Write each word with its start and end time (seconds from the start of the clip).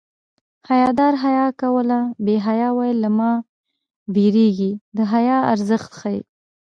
حیادار 0.69 1.13
حیا 1.23 1.47
کوله 1.61 1.99
بې 2.25 2.35
حیا 2.47 2.69
ویل 2.77 2.97
له 3.03 3.09
ما 3.17 3.31
وېرېږي 4.13 4.71
د 4.97 4.99
حیا 5.13 5.37
ارزښت 5.53 5.91
ښيي 5.99 6.21